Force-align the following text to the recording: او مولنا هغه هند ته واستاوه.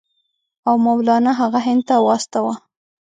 او 0.67 0.75
مولنا 0.85 1.31
هغه 1.41 1.59
هند 1.67 1.81
ته 1.89 1.95
واستاوه. 2.07 2.55